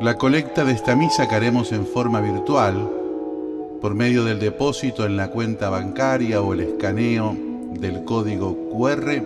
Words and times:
La 0.00 0.16
colecta 0.16 0.64
de 0.64 0.74
esta 0.74 0.94
misa 0.94 1.28
que 1.28 1.34
haremos 1.34 1.72
en 1.72 1.84
forma 1.84 2.20
virtual, 2.20 2.88
por 3.80 3.96
medio 3.96 4.22
del 4.22 4.38
depósito 4.38 5.04
en 5.04 5.16
la 5.16 5.32
cuenta 5.32 5.70
bancaria 5.70 6.40
o 6.40 6.54
el 6.54 6.60
escaneo 6.60 7.34
del 7.80 8.04
código 8.04 8.56
QR, 8.70 9.22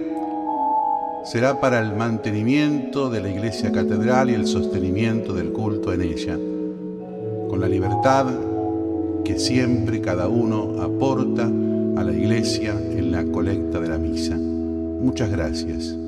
será 1.27 1.61
para 1.61 1.79
el 1.79 1.95
mantenimiento 1.95 3.11
de 3.11 3.21
la 3.21 3.29
iglesia 3.29 3.71
catedral 3.71 4.31
y 4.31 4.35
el 4.35 4.47
sostenimiento 4.47 5.35
del 5.35 5.53
culto 5.53 5.93
en 5.93 6.01
ella, 6.01 6.39
con 7.51 7.61
la 7.61 7.69
libertad 7.69 8.29
que 9.27 9.39
siempre 9.39 10.01
cada 10.01 10.29
uno 10.29 10.81
aporta 10.81 11.45
a 11.45 12.03
la 12.03 12.13
iglesia 12.13 12.73
en 12.73 13.13
la 13.13 13.25
colecta 13.25 13.79
de 13.79 13.89
la 13.89 13.99
misa. 13.99 14.37
Muchas 14.37 15.31
gracias. 15.31 16.02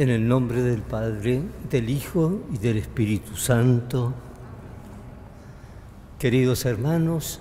En 0.00 0.08
el 0.08 0.26
nombre 0.26 0.62
del 0.62 0.80
Padre, 0.80 1.42
del 1.68 1.90
Hijo 1.90 2.40
y 2.50 2.56
del 2.56 2.78
Espíritu 2.78 3.36
Santo. 3.36 4.14
Queridos 6.18 6.64
hermanos, 6.64 7.40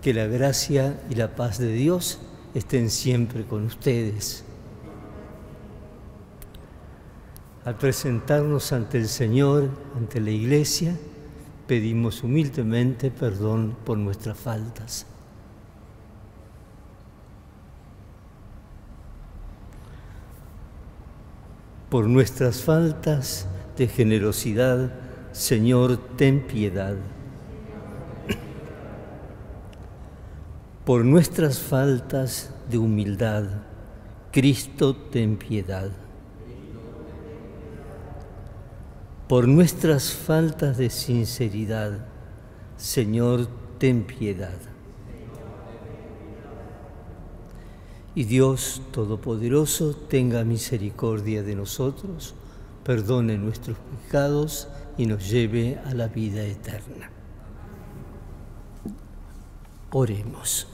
que 0.00 0.14
la 0.14 0.24
gracia 0.24 0.98
y 1.10 1.16
la 1.16 1.36
paz 1.36 1.58
de 1.58 1.70
Dios 1.70 2.18
estén 2.54 2.88
siempre 2.88 3.44
con 3.44 3.66
ustedes. 3.66 4.42
Al 7.66 7.76
presentarnos 7.76 8.72
ante 8.72 8.96
el 8.96 9.06
Señor, 9.06 9.68
ante 9.94 10.18
la 10.18 10.30
Iglesia, 10.30 10.96
pedimos 11.66 12.22
humildemente 12.22 13.10
perdón 13.10 13.76
por 13.84 13.98
nuestras 13.98 14.38
faltas. 14.38 15.11
Por 21.92 22.08
nuestras 22.08 22.62
faltas 22.62 23.46
de 23.76 23.86
generosidad, 23.86 24.94
Señor, 25.32 25.98
ten 26.16 26.40
piedad. 26.40 26.96
Por 30.86 31.04
nuestras 31.04 31.58
faltas 31.58 32.50
de 32.70 32.78
humildad, 32.78 33.44
Cristo, 34.30 34.96
ten 34.96 35.36
piedad. 35.36 35.90
Por 39.28 39.46
nuestras 39.46 40.14
faltas 40.14 40.78
de 40.78 40.88
sinceridad, 40.88 42.06
Señor, 42.78 43.48
ten 43.76 44.04
piedad. 44.04 44.71
Y 48.14 48.24
Dios 48.24 48.82
Todopoderoso 48.92 49.94
tenga 49.94 50.44
misericordia 50.44 51.42
de 51.42 51.54
nosotros, 51.54 52.34
perdone 52.84 53.38
nuestros 53.38 53.78
pecados 53.78 54.68
y 54.98 55.06
nos 55.06 55.30
lleve 55.30 55.78
a 55.86 55.94
la 55.94 56.08
vida 56.08 56.42
eterna. 56.44 57.10
Oremos. 59.92 60.66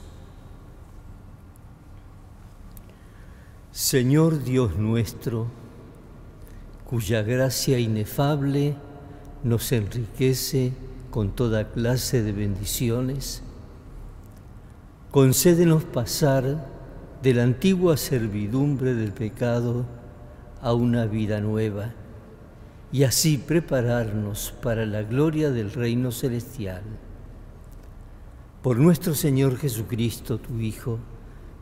Señor 3.71 4.43
Dios 4.43 4.75
nuestro, 4.75 5.47
cuya 6.85 7.21
gracia 7.21 7.79
inefable 7.79 8.75
nos 9.43 9.71
enriquece 9.71 10.73
con 11.11 11.31
toda 11.31 11.71
clase 11.71 12.21
de 12.21 12.33
bendiciones, 12.33 13.41
concédenos 15.11 15.85
pasar 15.85 16.78
de 17.21 17.33
la 17.33 17.43
antigua 17.43 17.97
servidumbre 17.97 18.93
del 18.93 19.11
pecado 19.11 19.85
a 20.61 20.73
una 20.73 21.05
vida 21.05 21.41
nueva 21.41 21.93
y 22.91 23.03
así 23.03 23.37
prepararnos 23.37 24.53
para 24.63 24.85
la 24.85 25.03
gloria 25.03 25.51
del 25.51 25.71
reino 25.71 26.11
celestial. 26.11 26.81
Por 28.61 28.77
nuestro 28.77 29.15
Señor 29.15 29.57
Jesucristo, 29.57 30.37
tu 30.37 30.59
Hijo, 30.59 30.99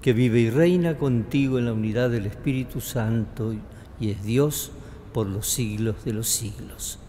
que 0.01 0.13
vive 0.13 0.39
y 0.41 0.49
reina 0.49 0.97
contigo 0.97 1.57
en 1.57 1.65
la 1.65 1.73
unidad 1.73 2.11
del 2.11 2.27
Espíritu 2.27 2.79
Santo 2.79 3.53
y 3.99 4.11
es 4.11 4.23
Dios 4.23 4.71
por 5.11 5.27
los 5.27 5.47
siglos 5.47 6.05
de 6.05 6.13
los 6.13 6.27
siglos. 6.27 6.99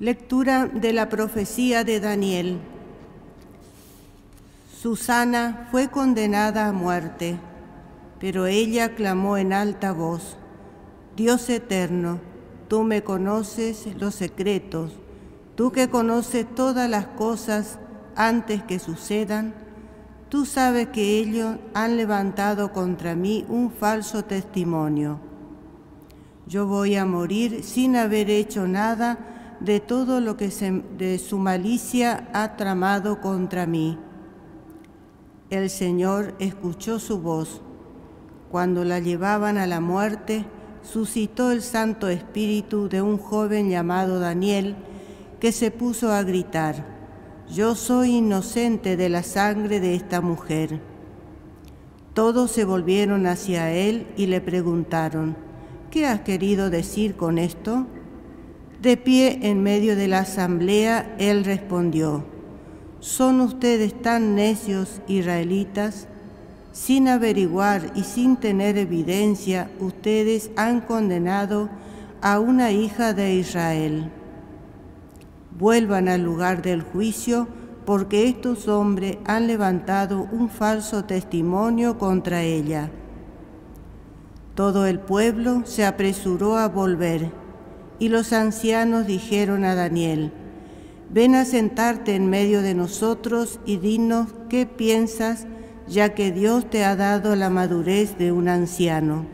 Lectura 0.00 0.66
de 0.66 0.92
la 0.92 1.08
profecía 1.08 1.84
de 1.84 2.00
Daniel. 2.00 2.58
Susana 4.76 5.68
fue 5.70 5.88
condenada 5.88 6.66
a 6.66 6.72
muerte, 6.72 7.38
pero 8.18 8.46
ella 8.46 8.96
clamó 8.96 9.36
en 9.36 9.52
alta 9.52 9.92
voz, 9.92 10.36
Dios 11.14 11.48
eterno, 11.48 12.18
tú 12.66 12.82
me 12.82 13.04
conoces 13.04 13.86
los 13.96 14.16
secretos, 14.16 14.90
tú 15.54 15.70
que 15.70 15.88
conoces 15.88 16.44
todas 16.56 16.90
las 16.90 17.06
cosas 17.06 17.78
antes 18.16 18.64
que 18.64 18.80
sucedan, 18.80 19.54
tú 20.28 20.44
sabes 20.44 20.88
que 20.88 21.20
ellos 21.20 21.58
han 21.72 21.96
levantado 21.96 22.72
contra 22.72 23.14
mí 23.14 23.46
un 23.48 23.70
falso 23.70 24.24
testimonio. 24.24 25.20
Yo 26.48 26.66
voy 26.66 26.96
a 26.96 27.04
morir 27.04 27.62
sin 27.62 27.94
haber 27.94 28.28
hecho 28.28 28.66
nada 28.66 29.30
de 29.64 29.80
todo 29.80 30.20
lo 30.20 30.36
que 30.36 30.50
de 30.98 31.18
su 31.18 31.38
malicia 31.38 32.28
ha 32.34 32.56
tramado 32.56 33.20
contra 33.20 33.66
mí. 33.66 33.98
El 35.48 35.70
Señor 35.70 36.34
escuchó 36.38 36.98
su 36.98 37.18
voz. 37.18 37.62
Cuando 38.50 38.84
la 38.84 38.98
llevaban 38.98 39.56
a 39.56 39.66
la 39.66 39.80
muerte, 39.80 40.44
suscitó 40.82 41.50
el 41.50 41.62
Santo 41.62 42.08
Espíritu 42.08 42.88
de 42.88 43.00
un 43.00 43.16
joven 43.16 43.70
llamado 43.70 44.18
Daniel, 44.18 44.76
que 45.40 45.50
se 45.50 45.70
puso 45.70 46.12
a 46.12 46.22
gritar, 46.22 46.92
Yo 47.50 47.74
soy 47.74 48.16
inocente 48.16 48.96
de 48.96 49.08
la 49.08 49.22
sangre 49.22 49.80
de 49.80 49.94
esta 49.94 50.20
mujer. 50.20 50.80
Todos 52.14 52.50
se 52.50 52.64
volvieron 52.64 53.26
hacia 53.26 53.70
él 53.72 54.06
y 54.16 54.26
le 54.26 54.40
preguntaron, 54.40 55.36
¿qué 55.90 56.06
has 56.06 56.20
querido 56.20 56.70
decir 56.70 57.16
con 57.16 57.38
esto? 57.38 57.86
De 58.84 58.98
pie 58.98 59.38
en 59.40 59.62
medio 59.62 59.96
de 59.96 60.08
la 60.08 60.18
asamblea, 60.18 61.16
él 61.18 61.46
respondió, 61.46 62.22
¿son 63.00 63.40
ustedes 63.40 63.94
tan 64.02 64.34
necios 64.34 65.00
israelitas? 65.08 66.06
Sin 66.72 67.08
averiguar 67.08 67.92
y 67.94 68.02
sin 68.02 68.36
tener 68.36 68.76
evidencia, 68.76 69.70
ustedes 69.80 70.50
han 70.56 70.82
condenado 70.82 71.70
a 72.20 72.38
una 72.38 72.72
hija 72.72 73.14
de 73.14 73.36
Israel. 73.36 74.10
Vuelvan 75.58 76.06
al 76.10 76.22
lugar 76.22 76.60
del 76.60 76.82
juicio, 76.82 77.48
porque 77.86 78.28
estos 78.28 78.68
hombres 78.68 79.16
han 79.24 79.46
levantado 79.46 80.28
un 80.30 80.50
falso 80.50 81.06
testimonio 81.06 81.96
contra 81.96 82.42
ella. 82.42 82.90
Todo 84.54 84.84
el 84.84 85.00
pueblo 85.00 85.62
se 85.64 85.86
apresuró 85.86 86.58
a 86.58 86.68
volver, 86.68 87.43
y 87.98 88.08
los 88.08 88.32
ancianos 88.32 89.06
dijeron 89.06 89.64
a 89.64 89.74
Daniel, 89.74 90.32
ven 91.10 91.34
a 91.34 91.44
sentarte 91.44 92.14
en 92.14 92.28
medio 92.28 92.62
de 92.62 92.74
nosotros 92.74 93.60
y 93.64 93.76
dinos 93.76 94.28
qué 94.48 94.66
piensas, 94.66 95.46
ya 95.86 96.14
que 96.14 96.32
Dios 96.32 96.68
te 96.70 96.84
ha 96.84 96.96
dado 96.96 97.36
la 97.36 97.50
madurez 97.50 98.18
de 98.18 98.32
un 98.32 98.48
anciano. 98.48 99.26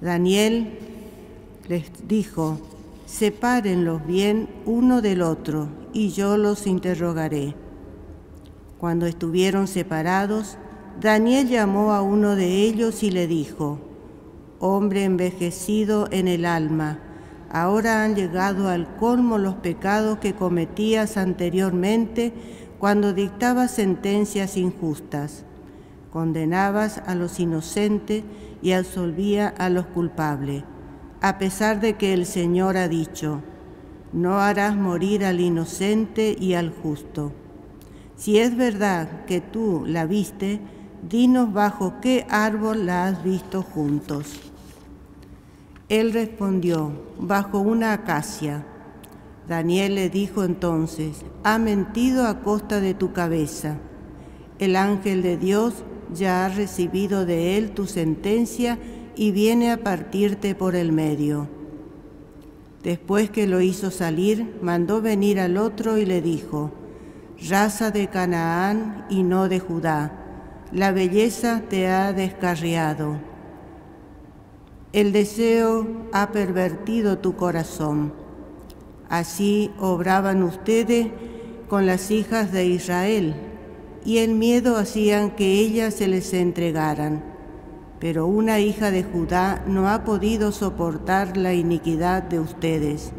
Daniel 0.00 0.78
les 1.68 1.84
dijo, 2.06 2.58
sepárenlos 3.06 4.06
bien 4.06 4.48
uno 4.66 5.00
del 5.00 5.22
otro, 5.22 5.68
y 5.92 6.10
yo 6.10 6.36
los 6.36 6.66
interrogaré. 6.66 7.54
Cuando 8.78 9.06
estuvieron 9.06 9.66
separados, 9.66 10.58
Daniel 11.00 11.48
llamó 11.48 11.92
a 11.92 12.02
uno 12.02 12.36
de 12.36 12.62
ellos 12.62 13.02
y 13.02 13.10
le 13.10 13.26
dijo, 13.26 13.78
Hombre 14.58 15.04
envejecido 15.04 16.08
en 16.10 16.28
el 16.28 16.44
alma, 16.44 16.98
ahora 17.54 18.02
han 18.02 18.16
llegado 18.16 18.68
al 18.68 18.96
colmo 18.96 19.38
los 19.38 19.54
pecados 19.54 20.18
que 20.18 20.34
cometías 20.34 21.16
anteriormente 21.16 22.32
cuando 22.80 23.12
dictabas 23.12 23.70
sentencias 23.70 24.56
injustas. 24.56 25.44
Condenabas 26.10 26.98
a 27.06 27.14
los 27.14 27.38
inocentes 27.38 28.24
y 28.60 28.72
absolvía 28.72 29.46
a 29.46 29.70
los 29.70 29.86
culpables, 29.86 30.64
a 31.20 31.38
pesar 31.38 31.78
de 31.78 31.94
que 31.94 32.12
el 32.12 32.26
Señor 32.26 32.76
ha 32.76 32.88
dicho, 32.88 33.40
no 34.12 34.40
harás 34.40 34.74
morir 34.74 35.24
al 35.24 35.40
inocente 35.40 36.36
y 36.36 36.54
al 36.54 36.70
justo. 36.70 37.32
Si 38.16 38.38
es 38.40 38.56
verdad 38.56 39.26
que 39.26 39.40
tú 39.40 39.84
la 39.86 40.06
viste, 40.06 40.60
dinos 41.08 41.52
bajo 41.52 42.00
qué 42.00 42.26
árbol 42.28 42.86
la 42.86 43.06
has 43.06 43.22
visto 43.22 43.62
juntos. 43.62 44.53
Él 45.88 46.12
respondió, 46.12 46.92
bajo 47.18 47.58
una 47.58 47.92
acacia. 47.92 48.64
Daniel 49.48 49.96
le 49.96 50.08
dijo 50.10 50.44
entonces, 50.44 51.24
ha 51.42 51.58
mentido 51.58 52.26
a 52.26 52.40
costa 52.40 52.80
de 52.80 52.94
tu 52.94 53.12
cabeza. 53.12 53.76
El 54.58 54.76
ángel 54.76 55.22
de 55.22 55.36
Dios 55.36 55.84
ya 56.14 56.46
ha 56.46 56.48
recibido 56.48 57.26
de 57.26 57.58
él 57.58 57.72
tu 57.72 57.86
sentencia 57.86 58.78
y 59.16 59.32
viene 59.32 59.70
a 59.70 59.78
partirte 59.78 60.54
por 60.54 60.74
el 60.74 60.92
medio. 60.92 61.48
Después 62.82 63.30
que 63.30 63.46
lo 63.46 63.60
hizo 63.60 63.90
salir, 63.90 64.58
mandó 64.62 65.02
venir 65.02 65.40
al 65.40 65.56
otro 65.56 65.98
y 65.98 66.06
le 66.06 66.22
dijo, 66.22 66.70
raza 67.48 67.90
de 67.90 68.08
Canaán 68.08 69.06
y 69.10 69.22
no 69.22 69.48
de 69.48 69.60
Judá 69.60 70.20
la 70.74 70.90
belleza 70.90 71.62
te 71.68 71.86
ha 71.86 72.12
descarriado. 72.12 73.18
El 74.94 75.10
deseo 75.10 75.88
ha 76.12 76.30
pervertido 76.30 77.18
tu 77.18 77.34
corazón. 77.34 78.12
Así 79.08 79.72
obraban 79.80 80.44
ustedes 80.44 81.08
con 81.68 81.84
las 81.84 82.12
hijas 82.12 82.52
de 82.52 82.66
Israel, 82.66 83.34
y 84.04 84.18
el 84.18 84.36
miedo 84.36 84.76
hacían 84.76 85.32
que 85.32 85.58
ellas 85.58 85.94
se 85.94 86.06
les 86.06 86.32
entregaran. 86.32 87.24
Pero 87.98 88.28
una 88.28 88.60
hija 88.60 88.92
de 88.92 89.02
Judá 89.02 89.64
no 89.66 89.88
ha 89.88 90.04
podido 90.04 90.52
soportar 90.52 91.36
la 91.36 91.54
iniquidad 91.54 92.22
de 92.22 92.38
ustedes. 92.38 93.10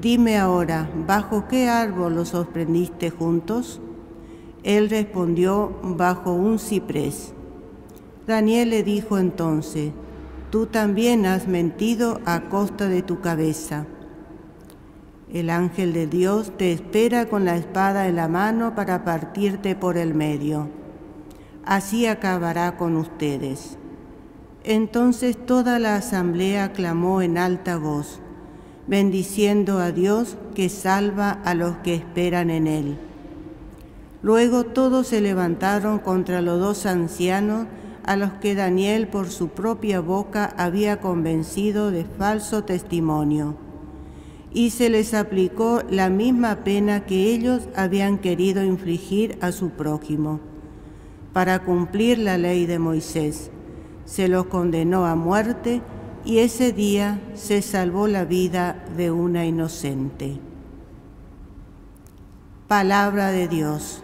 Dime 0.00 0.38
ahora, 0.38 0.88
¿bajo 1.08 1.48
qué 1.48 1.68
árbol 1.68 2.14
los 2.14 2.28
sorprendiste 2.28 3.10
juntos? 3.10 3.80
Él 4.62 4.88
respondió, 4.90 5.72
bajo 5.82 6.34
un 6.34 6.60
ciprés. 6.60 7.32
Daniel 8.28 8.70
le 8.70 8.84
dijo 8.84 9.18
entonces, 9.18 9.90
tú 10.54 10.66
también 10.66 11.26
has 11.26 11.48
mentido 11.48 12.20
a 12.26 12.42
costa 12.42 12.88
de 12.88 13.02
tu 13.02 13.20
cabeza. 13.20 13.86
El 15.28 15.50
ángel 15.50 15.92
de 15.92 16.06
Dios 16.06 16.52
te 16.56 16.70
espera 16.70 17.28
con 17.28 17.44
la 17.44 17.56
espada 17.56 18.06
en 18.06 18.14
la 18.14 18.28
mano 18.28 18.76
para 18.76 19.04
partirte 19.04 19.74
por 19.74 19.98
el 19.98 20.14
medio. 20.14 20.68
Así 21.64 22.06
acabará 22.06 22.76
con 22.76 22.94
ustedes. 22.94 23.78
Entonces 24.62 25.36
toda 25.44 25.80
la 25.80 25.96
asamblea 25.96 26.70
clamó 26.70 27.20
en 27.20 27.36
alta 27.36 27.76
voz, 27.76 28.20
bendiciendo 28.86 29.80
a 29.80 29.90
Dios 29.90 30.36
que 30.54 30.68
salva 30.68 31.32
a 31.44 31.54
los 31.54 31.78
que 31.78 31.96
esperan 31.96 32.50
en 32.50 32.68
él. 32.68 32.96
Luego 34.22 34.62
todos 34.62 35.08
se 35.08 35.20
levantaron 35.20 35.98
contra 35.98 36.40
los 36.40 36.60
dos 36.60 36.86
ancianos 36.86 37.66
a 38.04 38.16
los 38.16 38.32
que 38.34 38.54
Daniel 38.54 39.08
por 39.08 39.28
su 39.28 39.48
propia 39.48 40.00
boca 40.00 40.54
había 40.56 41.00
convencido 41.00 41.90
de 41.90 42.04
falso 42.04 42.64
testimonio. 42.64 43.56
Y 44.52 44.70
se 44.70 44.90
les 44.90 45.14
aplicó 45.14 45.82
la 45.90 46.10
misma 46.10 46.64
pena 46.64 47.06
que 47.06 47.32
ellos 47.34 47.68
habían 47.74 48.18
querido 48.18 48.62
infligir 48.62 49.36
a 49.40 49.50
su 49.50 49.70
prójimo, 49.70 50.40
para 51.32 51.64
cumplir 51.64 52.18
la 52.18 52.38
ley 52.38 52.66
de 52.66 52.78
Moisés. 52.78 53.50
Se 54.04 54.28
los 54.28 54.46
condenó 54.46 55.06
a 55.06 55.16
muerte 55.16 55.82
y 56.24 56.38
ese 56.38 56.72
día 56.72 57.20
se 57.34 57.62
salvó 57.62 58.06
la 58.06 58.24
vida 58.24 58.84
de 58.96 59.10
una 59.10 59.44
inocente. 59.44 60.38
Palabra 62.68 63.30
de 63.30 63.48
Dios. 63.48 64.03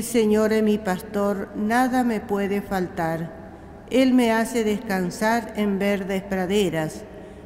El 0.00 0.06
Señor 0.06 0.54
es 0.54 0.62
mi 0.62 0.78
pastor, 0.78 1.50
nada 1.54 2.04
me 2.04 2.20
puede 2.20 2.62
faltar. 2.62 3.84
Él 3.90 4.14
me 4.14 4.32
hace 4.32 4.64
descansar 4.64 5.52
en 5.56 5.78
verdes 5.78 6.22
praderas, 6.22 7.04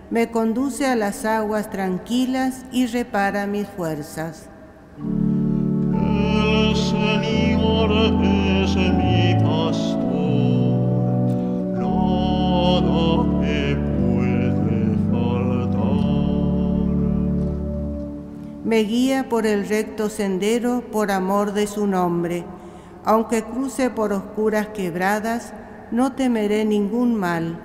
me 0.09 0.31
conduce 0.31 0.87
a 0.87 0.95
las 0.95 1.25
aguas 1.25 1.69
tranquilas 1.69 2.65
y 2.71 2.87
repara 2.87 3.49
mis 3.49 3.67
fuerzas. 3.67 4.49
El 4.97 6.77
Señor 6.77 7.91
es 7.91 8.77
mi 8.77 9.35
pastor, 9.43 10.79
nada 11.77 13.25
me 13.25 13.84
Me 18.64 18.78
guía 18.78 19.28
por 19.28 19.44
el 19.47 19.68
recto 19.68 20.09
sendero 20.09 20.83
por 20.90 21.11
amor 21.11 21.52
de 21.52 21.66
su 21.66 21.87
nombre. 21.87 22.44
Aunque 23.04 23.42
cruce 23.42 23.90
por 23.90 24.14
oscuras 24.14 24.68
quebradas, 24.68 25.52
no 25.90 26.12
temeré 26.12 26.64
ningún 26.64 27.14
mal, 27.14 27.61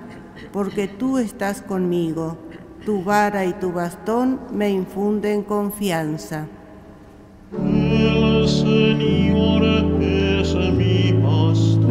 porque 0.52 0.88
tú 0.88 1.16
estás 1.16 1.62
conmigo. 1.62 2.36
Tu 2.84 3.02
vara 3.02 3.46
y 3.46 3.54
tu 3.54 3.72
bastón 3.72 4.40
me 4.52 4.68
infunden 4.68 5.42
confianza. 5.42 6.48
El 7.50 8.46
Señor 8.46 9.64
es 9.64 10.54
mi 10.54 11.14
pastor, 11.22 11.89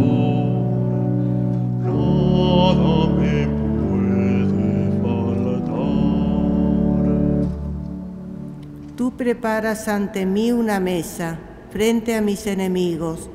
Tú 9.09 9.17
preparas 9.17 9.87
ante 9.87 10.27
mí 10.27 10.51
una 10.51 10.79
mesa 10.79 11.39
frente 11.71 12.15
a 12.15 12.21
mis 12.21 12.45
enemigos. 12.45 13.27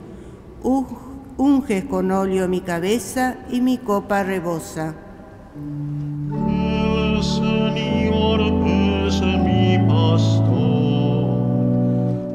Unges 1.36 1.84
con 1.86 2.12
óleo 2.12 2.46
mi 2.46 2.60
cabeza 2.60 3.38
y 3.50 3.60
mi 3.60 3.78
copa 3.78 4.22
rebosa. 4.22 4.94
El 5.56 7.20
Señor 7.24 8.40
es 9.08 9.20
mi 9.20 9.76
pastor, 9.88 11.40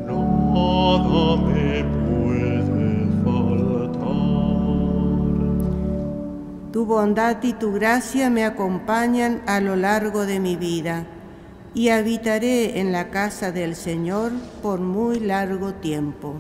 nada 0.06 1.38
me 1.38 1.86
puede 2.10 3.08
faltar. 3.24 4.12
Tu 6.74 6.86
bondad 6.86 7.42
y 7.42 7.54
tu 7.54 7.72
gracia 7.72 8.30
me 8.30 8.44
acompañan 8.44 9.42
a 9.48 9.62
lo 9.62 9.78
largo 9.78 10.26
de 10.26 10.42
mi 10.42 10.58
vida 10.58 11.06
y 11.74 11.90
habitaré 11.90 12.80
en 12.80 12.92
la 12.92 13.10
casa 13.10 13.52
del 13.52 13.76
Señor 13.76 14.32
por 14.62 14.80
muy 14.80 15.20
largo 15.20 15.74
tiempo. 15.74 16.36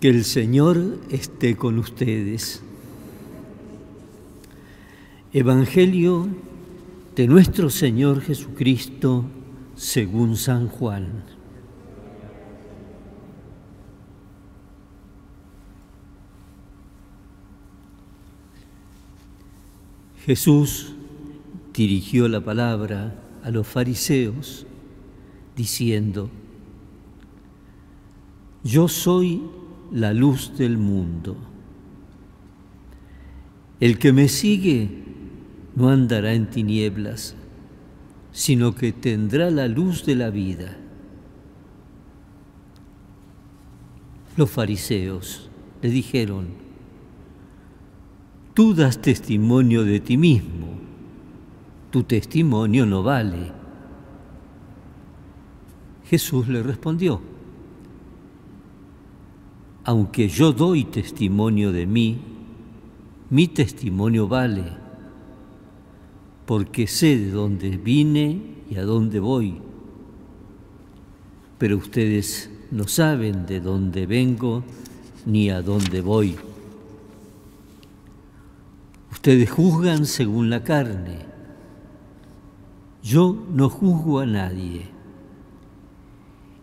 Que 0.00 0.08
el 0.10 0.24
Señor 0.24 1.00
esté 1.10 1.56
con 1.56 1.76
ustedes. 1.80 2.62
Evangelio 5.32 6.28
de 7.16 7.26
nuestro 7.26 7.68
Señor 7.68 8.20
Jesucristo 8.20 9.24
según 9.74 10.36
San 10.36 10.68
Juan. 10.68 11.24
Jesús 20.24 20.94
dirigió 21.74 22.28
la 22.28 22.40
palabra 22.40 23.20
a 23.42 23.50
los 23.50 23.66
fariseos 23.66 24.64
diciendo, 25.56 26.30
Yo 28.62 28.86
soy 28.86 29.42
la 29.92 30.12
luz 30.12 30.56
del 30.56 30.78
mundo. 30.78 31.36
El 33.80 33.98
que 33.98 34.12
me 34.12 34.28
sigue 34.28 34.90
no 35.76 35.88
andará 35.88 36.34
en 36.34 36.50
tinieblas, 36.50 37.36
sino 38.32 38.74
que 38.74 38.92
tendrá 38.92 39.50
la 39.50 39.68
luz 39.68 40.04
de 40.04 40.14
la 40.16 40.30
vida. 40.30 40.76
Los 44.36 44.50
fariseos 44.50 45.48
le 45.82 45.90
dijeron, 45.90 46.46
Tú 48.54 48.74
das 48.74 49.00
testimonio 49.00 49.84
de 49.84 50.00
ti 50.00 50.16
mismo, 50.16 50.66
tu 51.92 52.02
testimonio 52.02 52.84
no 52.86 53.04
vale. 53.04 53.52
Jesús 56.06 56.48
le 56.48 56.62
respondió, 56.64 57.20
aunque 59.88 60.28
yo 60.28 60.52
doy 60.52 60.84
testimonio 60.84 61.72
de 61.72 61.86
mí, 61.86 62.18
mi 63.30 63.48
testimonio 63.48 64.28
vale, 64.28 64.64
porque 66.44 66.86
sé 66.86 67.16
de 67.16 67.30
dónde 67.30 67.78
vine 67.78 68.38
y 68.68 68.76
a 68.76 68.82
dónde 68.82 69.18
voy. 69.18 69.62
Pero 71.56 71.78
ustedes 71.78 72.50
no 72.70 72.86
saben 72.86 73.46
de 73.46 73.60
dónde 73.60 74.04
vengo 74.04 74.62
ni 75.24 75.48
a 75.48 75.62
dónde 75.62 76.02
voy. 76.02 76.36
Ustedes 79.10 79.50
juzgan 79.50 80.04
según 80.04 80.50
la 80.50 80.64
carne. 80.64 81.20
Yo 83.02 83.42
no 83.54 83.70
juzgo 83.70 84.18
a 84.18 84.26
nadie. 84.26 84.82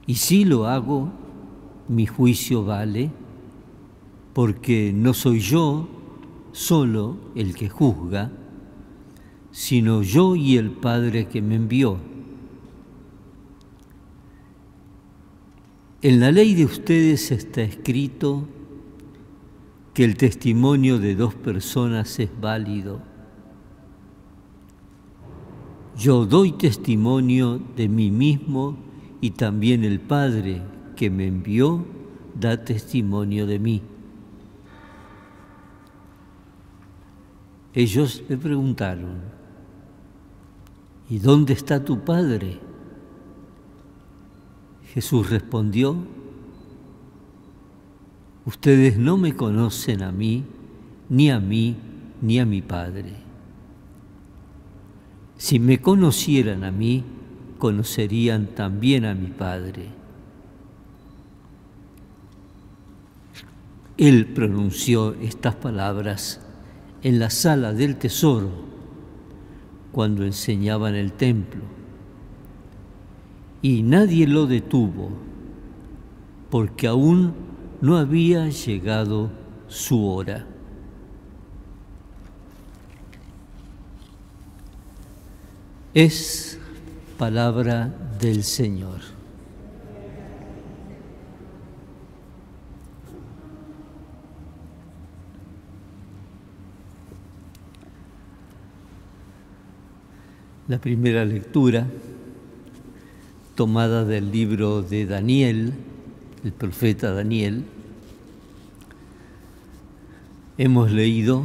Y 0.05 0.13
si 0.13 0.45
lo 0.45 0.67
hago, 0.67 1.24
mi 1.87 2.05
juicio 2.05 2.63
vale, 2.63 3.11
porque 4.33 4.91
no 4.93 5.13
soy 5.13 5.39
yo 5.39 5.87
solo 6.51 7.17
el 7.35 7.55
que 7.55 7.69
juzga, 7.69 8.31
sino 9.51 10.01
yo 10.01 10.35
y 10.35 10.57
el 10.57 10.71
Padre 10.71 11.27
que 11.27 11.41
me 11.41 11.55
envió. 11.55 11.97
En 16.01 16.19
la 16.19 16.31
ley 16.31 16.53
de 16.53 16.65
ustedes 16.65 17.31
está 17.31 17.61
escrito 17.61 18.47
que 19.93 20.03
el 20.03 20.17
testimonio 20.17 20.99
de 20.99 21.15
dos 21.15 21.33
personas 21.33 22.19
es 22.19 22.29
válido. 22.39 23.01
Yo 25.97 26.25
doy 26.25 26.51
testimonio 26.51 27.61
de 27.77 27.87
mí 27.87 28.11
mismo 28.11 28.77
y 29.21 29.31
también 29.31 29.85
el 29.85 30.01
Padre 30.01 30.61
que 30.95 31.09
me 31.09 31.27
envió 31.27 31.85
da 32.39 32.63
testimonio 32.63 33.47
de 33.47 33.59
mí. 33.59 33.81
Ellos 37.73 38.23
le 38.29 38.37
preguntaron, 38.37 39.19
¿y 41.09 41.19
dónde 41.19 41.53
está 41.53 41.83
tu 41.83 41.99
Padre? 41.99 42.59
Jesús 44.93 45.29
respondió, 45.29 45.97
ustedes 48.45 48.97
no 48.97 49.17
me 49.17 49.35
conocen 49.35 50.03
a 50.03 50.11
mí, 50.11 50.45
ni 51.09 51.29
a 51.29 51.39
mí, 51.39 51.75
ni 52.21 52.39
a 52.39 52.45
mi 52.45 52.61
Padre. 52.61 53.13
Si 55.37 55.59
me 55.59 55.81
conocieran 55.81 56.63
a 56.63 56.71
mí, 56.71 57.03
conocerían 57.57 58.47
también 58.47 59.03
a 59.03 59.13
mi 59.13 59.27
Padre. 59.27 60.04
Él 63.97 64.25
pronunció 64.27 65.13
estas 65.21 65.55
palabras 65.55 66.41
en 67.01 67.19
la 67.19 67.29
sala 67.29 67.73
del 67.73 67.95
tesoro 67.95 68.49
cuando 69.91 70.25
enseñaba 70.25 70.89
en 70.89 70.95
el 70.95 71.13
templo. 71.13 71.61
Y 73.61 73.83
nadie 73.83 74.27
lo 74.27 74.47
detuvo 74.47 75.11
porque 76.49 76.87
aún 76.87 77.33
no 77.81 77.97
había 77.97 78.49
llegado 78.49 79.31
su 79.67 80.05
hora. 80.05 80.45
Es 85.93 86.59
palabra 87.17 87.93
del 88.19 88.43
Señor. 88.43 89.14
La 100.67 100.79
primera 100.79 101.23
lectura, 101.25 101.85
tomada 103.53 104.03
del 104.03 104.31
libro 104.31 104.81
de 104.81 105.05
Daniel, 105.05 105.73
el 106.43 106.51
profeta 106.53 107.13
Daniel, 107.13 107.65
hemos 110.57 110.91
leído, 110.91 111.43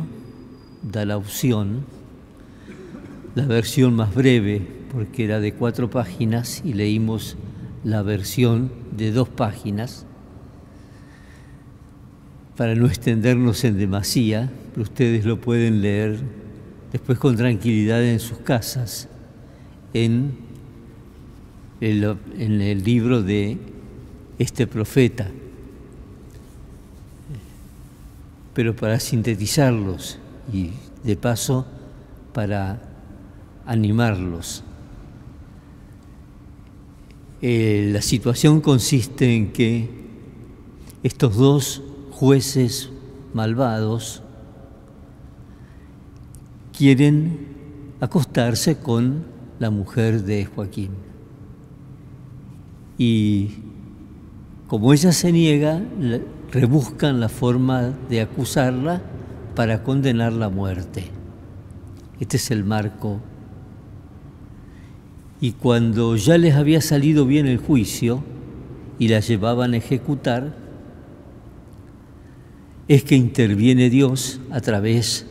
da 0.82 1.04
la 1.04 1.18
opción, 1.18 1.84
la 3.34 3.44
versión 3.44 3.94
más 3.94 4.14
breve, 4.14 4.66
porque 4.90 5.26
era 5.26 5.38
de 5.38 5.52
cuatro 5.52 5.90
páginas, 5.90 6.62
y 6.64 6.72
leímos 6.72 7.36
la 7.84 8.00
versión 8.00 8.72
de 8.96 9.12
dos 9.12 9.28
páginas, 9.28 10.06
para 12.56 12.74
no 12.74 12.86
extendernos 12.86 13.64
en 13.64 13.76
demasía, 13.76 14.50
pero 14.70 14.84
ustedes 14.84 15.26
lo 15.26 15.42
pueden 15.42 15.82
leer 15.82 16.39
después 16.92 17.18
con 17.18 17.37
tranquilidad 17.37 18.04
en 18.04 18.20
sus 18.20 18.38
casas, 18.38 19.09
en 19.94 20.37
el, 21.80 22.85
libro 22.85 23.23
de 23.23 23.59
este 24.38 24.66
profeta. 24.66 25.28
Pero 28.54 28.75
para 28.75 28.99
sintetizarlos 29.00 30.18
y 30.52 30.70
de 31.04 31.16
paso 31.16 31.66
para 32.32 32.82
animarlos. 33.64 34.64
Eh, 37.42 37.88
la 37.92 38.02
situación 38.02 38.61
consiste 38.61 39.35
en 39.35 39.52
que 39.52 39.88
estos 41.02 41.37
dos 41.37 41.82
jueces 42.11 42.90
malvados 43.32 44.23
quieren 46.80 47.37
acostarse 48.00 48.78
con 48.78 49.26
la 49.58 49.68
mujer 49.68 50.22
de 50.22 50.46
Joaquín. 50.46 50.92
Y 52.96 53.50
como 54.66 54.94
ella 54.94 55.12
se 55.12 55.30
niega, 55.30 55.82
rebuscan 56.50 57.20
la 57.20 57.28
forma 57.28 57.92
de 58.08 58.22
acusarla 58.22 59.02
para 59.54 59.82
condenarla 59.82 60.46
a 60.46 60.49
muerte. 60.49 61.04
Este 62.18 62.38
es 62.38 62.50
el 62.50 62.64
marco. 62.64 63.20
Y 65.38 65.52
cuando 65.52 66.16
ya 66.16 66.38
les 66.38 66.54
había 66.54 66.80
salido 66.80 67.26
bien 67.26 67.46
el 67.46 67.58
juicio 67.58 68.25
y 68.99 69.08
la 69.08 69.20
llevaban 69.20 69.75
a 69.75 69.76
ejecutar, 69.76 70.56
es 72.88 73.04
que 73.04 73.16
interviene 73.16 73.90
Dios 73.90 74.40
a 74.50 74.62
través 74.62 75.26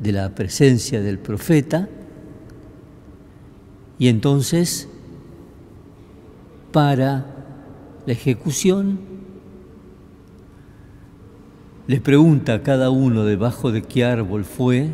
de 0.00 0.12
la 0.12 0.34
presencia 0.34 1.00
del 1.00 1.18
profeta 1.18 1.88
y 3.98 4.08
entonces 4.08 4.88
para 6.72 7.24
la 8.04 8.12
ejecución 8.12 8.98
le 11.86 12.00
pregunta 12.00 12.54
a 12.54 12.62
cada 12.62 12.90
uno 12.90 13.24
debajo 13.24 13.70
de 13.70 13.82
qué 13.82 14.04
árbol 14.04 14.44
fue 14.44 14.90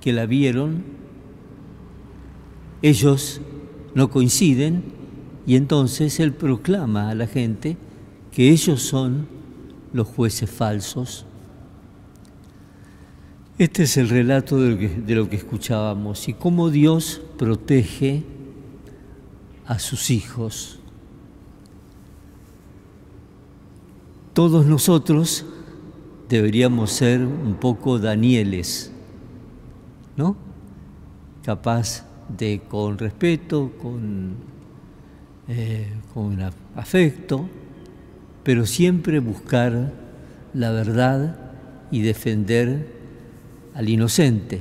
que 0.00 0.12
la 0.12 0.26
vieron, 0.26 0.84
ellos 2.82 3.40
no 3.94 4.10
coinciden 4.10 4.84
y 5.46 5.56
entonces 5.56 6.20
él 6.20 6.32
proclama 6.34 7.10
a 7.10 7.14
la 7.14 7.26
gente 7.26 7.76
que 8.30 8.50
ellos 8.50 8.82
son 8.82 9.26
los 9.92 10.06
jueces 10.06 10.50
falsos. 10.50 11.24
Este 13.58 13.82
es 13.82 13.96
el 13.96 14.08
relato 14.08 14.56
de 14.60 15.14
lo 15.16 15.28
que, 15.28 15.34
escuchábamos 15.34 16.28
y 16.28 16.32
cómo 16.32 16.70
Dios 16.70 17.20
protege 17.36 18.22
a 19.66 19.80
sus 19.80 20.10
hijos. 20.10 20.78
Todos 24.32 24.64
nosotros 24.64 25.44
deberíamos 26.28 26.92
ser 26.92 27.20
un 27.26 27.56
poco 27.56 27.98
Danieles, 27.98 28.92
¿no? 30.16 30.36
Capaz 31.42 32.04
de 32.28 32.60
con 32.60 32.96
respeto, 32.96 33.72
con, 33.82 34.36
eh, 35.48 35.92
con 36.14 36.38
afecto, 36.76 37.48
pero 38.44 38.66
siempre 38.66 39.18
buscar 39.18 39.92
la 40.54 40.70
verdad 40.70 41.36
y 41.90 42.02
defender 42.02 42.97
al 43.78 43.88
inocente. 43.88 44.60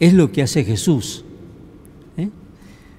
Es 0.00 0.12
lo 0.12 0.32
que 0.32 0.42
hace 0.42 0.64
Jesús. 0.64 1.24
¿eh? 2.16 2.28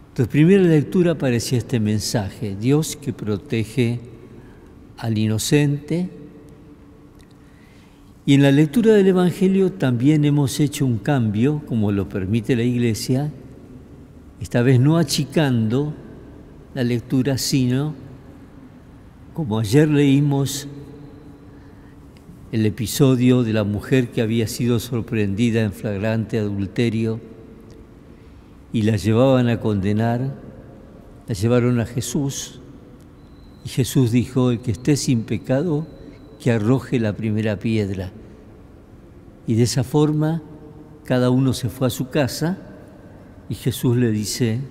Entonces, 0.08 0.28
primera 0.30 0.64
lectura 0.64 1.12
aparecía 1.12 1.58
este 1.58 1.82
mensaje, 1.82 2.56
Dios 2.56 2.96
que 2.96 3.12
protege 3.12 4.00
al 4.98 5.18
inocente. 5.18 6.10
Y 8.26 8.36
en 8.36 8.44
la 8.44 8.52
lectura 8.52 8.94
del 8.94 9.08
Evangelio 9.08 9.74
también 9.74 10.24
hemos 10.24 10.62
hecho 10.62 10.86
un 10.86 10.98
cambio, 10.98 11.64
como 11.68 11.92
lo 11.92 12.08
permite 12.08 12.56
la 12.56 12.64
Iglesia, 12.64 13.30
esta 14.40 14.62
vez 14.62 14.80
no 14.80 14.98
achicando 14.98 15.94
la 16.74 16.86
lectura, 16.86 17.38
sino 17.38 17.94
como 19.34 19.60
ayer 19.60 19.90
leímos 19.90 20.70
el 22.54 22.68
episodio 22.68 23.42
de 23.42 23.52
la 23.52 23.64
mujer 23.64 24.12
que 24.12 24.22
había 24.22 24.48
sido 24.48 24.80
sorprendida 24.80 25.64
en 25.64 25.74
flagrante 25.74 26.38
adulterio 26.38 27.20
y 28.72 28.84
la 28.84 28.96
llevaban 28.96 29.50
a 29.50 29.60
condenar, 29.60 30.36
la 31.28 31.34
llevaron 31.34 31.80
a 31.80 31.88
Jesús 31.88 32.62
y 33.66 33.70
Jesús 33.70 34.12
dijo, 34.12 34.52
el 34.52 34.60
que 34.60 34.70
esté 34.70 34.98
sin 34.98 35.24
pecado, 35.24 35.88
que 36.40 36.52
arroje 36.52 37.00
la 37.00 37.14
primera 37.14 37.58
piedra. 37.58 38.12
Y 39.48 39.56
de 39.56 39.64
esa 39.64 39.84
forma 39.84 40.44
cada 41.06 41.32
uno 41.32 41.54
se 41.54 41.70
fue 41.70 41.88
a 41.88 41.90
su 41.90 42.10
casa 42.10 42.60
y 43.50 43.56
Jesús 43.56 43.98
le 43.98 44.12
dice, 44.12 44.62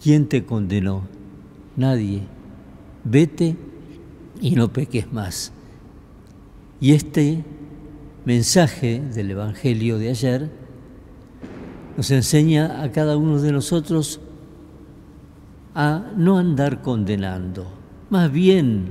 ¿quién 0.00 0.28
te 0.28 0.44
condenó? 0.44 1.08
Nadie 1.74 2.22
vete 3.02 3.56
y 4.40 4.52
no 4.52 4.72
peques 4.72 5.12
más. 5.12 5.54
Y 6.80 6.92
este 6.92 7.44
mensaje 8.24 9.00
del 9.00 9.32
Evangelio 9.32 9.98
de 9.98 10.10
ayer 10.10 10.50
nos 11.96 12.10
enseña 12.10 12.82
a 12.82 12.92
cada 12.92 13.16
uno 13.16 13.40
de 13.40 13.50
nosotros 13.50 14.20
a 15.74 16.12
no 16.16 16.38
andar 16.38 16.82
condenando, 16.82 17.66
más 18.10 18.30
bien 18.30 18.86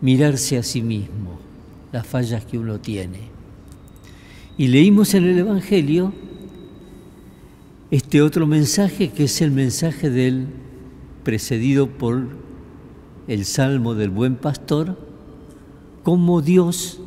mirarse 0.00 0.56
a 0.58 0.62
sí 0.62 0.80
mismo, 0.80 1.38
las 1.92 2.06
fallas 2.06 2.44
que 2.44 2.58
uno 2.58 2.78
tiene. 2.80 3.28
Y 4.56 4.68
leímos 4.68 5.14
en 5.14 5.24
el 5.24 5.38
Evangelio 5.38 6.12
este 7.90 8.22
otro 8.22 8.46
mensaje 8.46 9.10
que 9.10 9.24
es 9.24 9.40
el 9.40 9.50
mensaje 9.50 10.10
del 10.10 10.46
precedido 11.24 11.88
por 11.88 12.28
el 13.26 13.44
Salmo 13.44 13.94
del 13.94 14.10
Buen 14.10 14.36
Pastor, 14.36 15.07
cómo 16.08 16.40
Dios, 16.40 17.00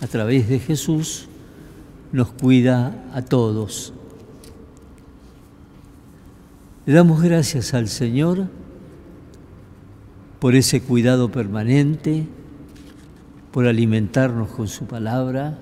a 0.00 0.06
través 0.06 0.48
de 0.48 0.58
Jesús, 0.58 1.28
nos 2.12 2.30
cuida 2.30 3.04
a 3.12 3.20
todos. 3.20 3.92
Le 6.86 6.94
damos 6.94 7.20
gracias 7.20 7.74
al 7.74 7.88
Señor 7.88 8.46
por 10.38 10.54
ese 10.54 10.80
cuidado 10.80 11.30
permanente, 11.30 12.26
por 13.50 13.66
alimentarnos 13.66 14.48
con 14.48 14.66
su 14.66 14.86
palabra, 14.86 15.58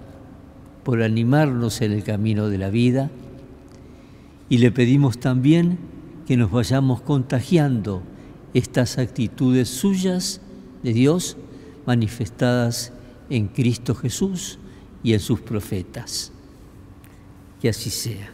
por 0.84 1.02
animarnos 1.02 1.80
en 1.80 1.90
el 1.90 2.04
camino 2.04 2.48
de 2.48 2.58
la 2.58 2.70
vida 2.70 3.10
y 4.48 4.58
le 4.58 4.70
pedimos 4.70 5.18
también 5.18 5.76
que 6.24 6.36
nos 6.36 6.52
vayamos 6.52 7.00
contagiando 7.00 8.00
estas 8.54 8.96
actitudes 8.96 9.68
suyas 9.68 10.40
de 10.84 10.92
Dios 10.92 11.36
manifestadas 11.88 12.92
en 13.30 13.48
Cristo 13.48 13.94
Jesús 13.94 14.58
y 15.02 15.14
en 15.14 15.20
sus 15.20 15.40
profetas. 15.40 16.30
Que 17.62 17.70
así 17.70 17.88
sea. 17.88 18.30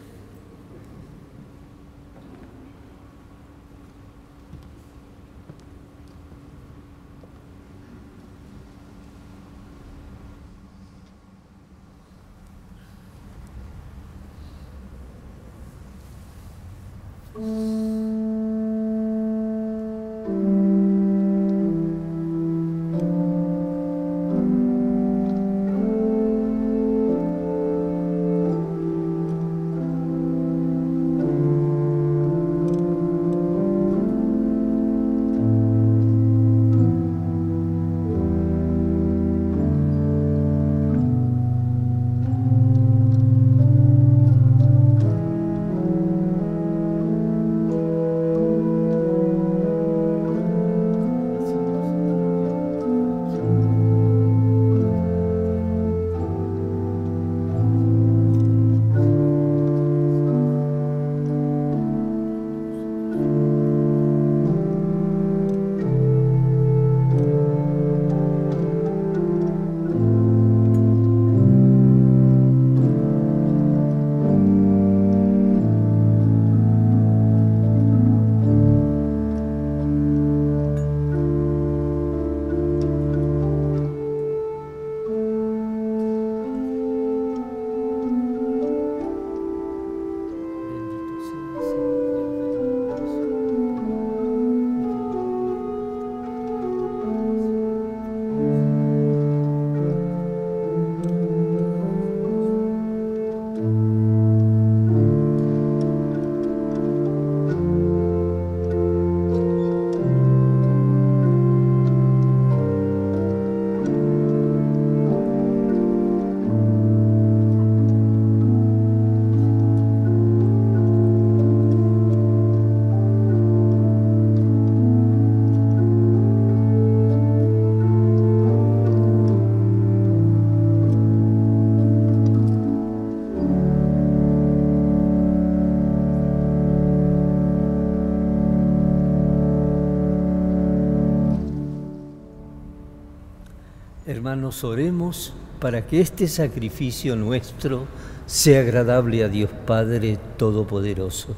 Hermanos, 144.45 144.63
oremos 144.63 145.33
para 145.59 145.87
que 145.87 145.99
este 145.99 146.27
sacrificio 146.27 147.15
nuestro 147.15 147.87
sea 148.27 148.59
agradable 148.61 149.23
a 149.23 149.27
Dios 149.27 149.49
Padre 149.65 150.19
Todopoderoso. 150.37 151.35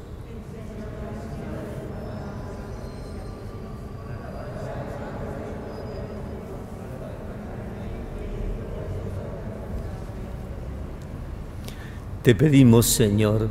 Te 12.22 12.34
pedimos, 12.34 12.84
Señor, 12.84 13.48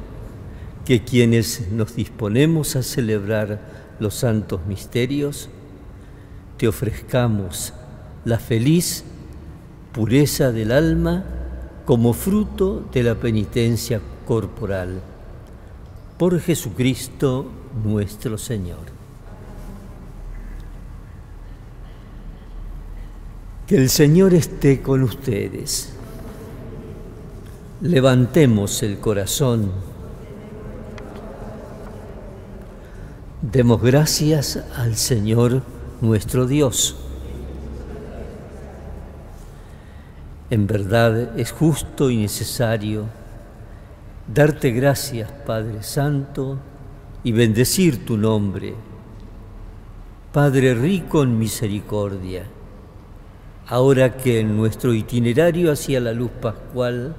que 0.85 1.03
quienes 1.03 1.71
nos 1.71 1.95
disponemos 1.95 2.75
a 2.75 2.83
celebrar 2.83 3.95
los 3.99 4.13
santos 4.13 4.63
misterios, 4.67 5.49
te 6.57 6.67
ofrezcamos 6.67 7.73
la 8.23 8.37
feliz 8.37 9.03
pureza 9.97 10.51
del 10.51 10.71
alma 10.71 11.23
como 11.83 12.13
fruto 12.13 12.87
de 12.93 13.01
la 13.01 13.15
penitencia 13.15 13.99
corporal. 14.27 15.01
Por 16.19 16.39
Jesucristo 16.39 17.47
nuestro 17.83 18.37
Señor. 18.37 18.85
Que 23.65 23.77
el 23.77 23.89
Señor 23.89 24.35
esté 24.35 24.83
con 24.83 25.01
ustedes. 25.01 25.93
Levantemos 27.81 28.83
el 28.83 28.99
corazón. 28.99 29.71
Demos 33.41 33.81
gracias 33.81 34.63
al 34.75 34.95
Señor 34.95 35.63
nuestro 36.01 36.45
Dios. 36.45 37.06
En 40.49 40.65
verdad 40.65 41.37
es 41.37 41.51
justo 41.51 42.09
y 42.09 42.15
necesario 42.15 43.05
darte 44.33 44.71
gracias, 44.71 45.29
Padre 45.45 45.83
Santo, 45.83 46.57
y 47.23 47.33
bendecir 47.33 48.05
tu 48.05 48.17
nombre. 48.17 48.75
Padre 50.31 50.73
rico 50.73 51.23
en 51.23 51.37
misericordia, 51.37 52.43
ahora 53.67 54.15
que 54.15 54.39
en 54.39 54.55
nuestro 54.55 54.93
itinerario 54.93 55.69
hacia 55.69 55.99
la 55.99 56.13
luz 56.13 56.31
pascual 56.41 57.15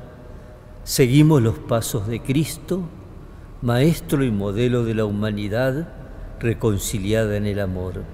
seguimos 0.84 1.42
los 1.42 1.58
pasos 1.58 2.06
de 2.06 2.22
Cristo, 2.22 2.82
Maestro 3.60 4.24
y 4.24 4.30
modelo 4.30 4.84
de 4.84 4.94
la 4.94 5.04
humanidad 5.04 5.88
reconciliada 6.38 7.36
en 7.36 7.44
el 7.44 7.60
amor. 7.60 8.04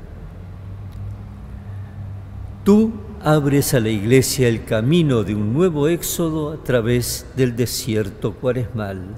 Tú 2.64 2.92
abres 3.24 3.72
a 3.72 3.80
la 3.80 3.88
iglesia 3.88 4.48
el 4.48 4.66
camino 4.66 5.24
de 5.24 5.34
un 5.34 5.54
nuevo 5.54 5.88
éxodo 5.88 6.52
a 6.52 6.62
través 6.62 7.26
del 7.34 7.56
desierto 7.56 8.34
cuaresmal, 8.34 9.16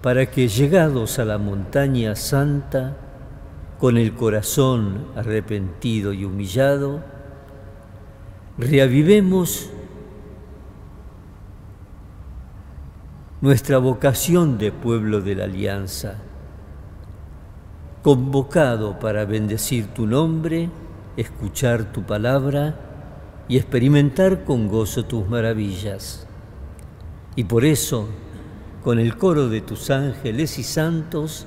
para 0.00 0.26
que 0.26 0.46
llegados 0.46 1.18
a 1.18 1.24
la 1.24 1.36
montaña 1.36 2.14
santa, 2.14 2.96
con 3.80 3.96
el 3.96 4.14
corazón 4.14 5.06
arrepentido 5.16 6.12
y 6.12 6.24
humillado, 6.24 7.02
reavivemos 8.56 9.68
nuestra 13.40 13.78
vocación 13.78 14.58
de 14.58 14.70
pueblo 14.70 15.20
de 15.20 15.34
la 15.34 15.44
alianza, 15.44 16.18
convocado 18.04 19.00
para 19.00 19.24
bendecir 19.24 19.88
tu 19.88 20.06
nombre, 20.06 20.70
escuchar 21.16 21.92
tu 21.92 22.02
palabra 22.02 22.78
y 23.48 23.56
experimentar 23.56 24.44
con 24.44 24.68
gozo 24.68 25.04
tus 25.04 25.28
maravillas. 25.28 26.26
Y 27.36 27.44
por 27.44 27.64
eso, 27.64 28.08
con 28.82 28.98
el 28.98 29.16
coro 29.16 29.48
de 29.48 29.60
tus 29.60 29.90
ángeles 29.90 30.58
y 30.58 30.62
santos, 30.62 31.46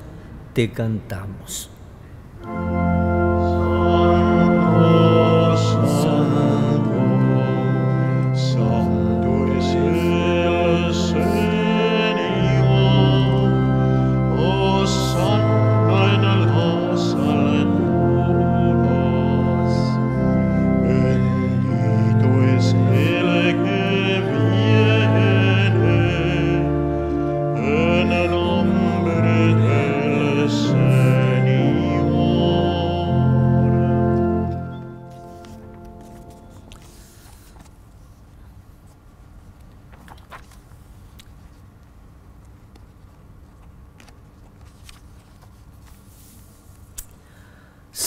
te 0.53 0.71
cantamos. 0.71 1.69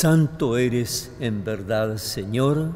Santo 0.01 0.57
eres 0.57 1.15
en 1.21 1.45
verdad, 1.45 1.99
Señor, 1.99 2.71